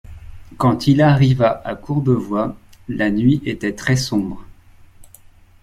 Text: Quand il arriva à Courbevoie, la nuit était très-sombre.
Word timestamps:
Quand 0.57 0.87
il 0.87 0.99
arriva 1.03 1.61
à 1.63 1.75
Courbevoie, 1.75 2.57
la 2.87 3.11
nuit 3.11 3.39
était 3.45 3.75
très-sombre. 3.75 4.43